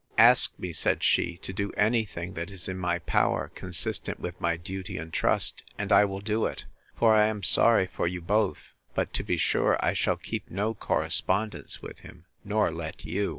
[0.17, 4.41] Ask me, said she, to do any thing that is in my power, consistent with
[4.41, 8.19] my duty and trust, and I will do it: for I am sorry for you
[8.19, 8.73] both.
[8.95, 13.29] But, to be sure, I shall keep no correspondence with him, nor let you.